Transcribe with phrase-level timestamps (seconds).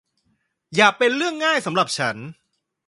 [0.75, 2.17] อย่าเป็นเรื่องง่ายสำหรับฉัน!